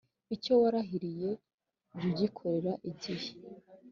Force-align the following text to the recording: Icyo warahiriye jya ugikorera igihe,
Icyo 0.35 0.53
warahiriye 0.61 1.29
jya 1.37 2.03
ugikorera 2.07 2.73
igihe, 2.91 3.29